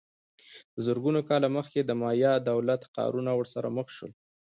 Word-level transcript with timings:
دا 0.73 0.79
زرګونه 0.87 1.21
کاله 1.29 1.47
مخکې 1.57 1.79
د 1.83 1.91
مایا 2.01 2.33
دولت 2.49 2.81
ښارونه 2.93 3.31
ورسره 3.39 3.67
مخ 3.77 3.87
شول 3.97 4.11